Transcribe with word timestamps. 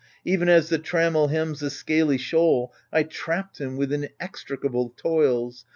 Even 0.25 0.49
as 0.49 0.69
the 0.69 0.79
trammel 0.79 1.27
hems 1.27 1.59
the 1.59 1.69
scaly 1.69 2.17
shoal, 2.17 2.73
I 2.91 3.03
trapped 3.03 3.59
him 3.61 3.77
with 3.77 3.93
inextricable 3.93 4.95
toils. 4.97 5.67